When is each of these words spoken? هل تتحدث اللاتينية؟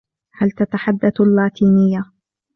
هل 0.37 0.51
تتحدث 0.51 1.21
اللاتينية؟ 1.21 2.05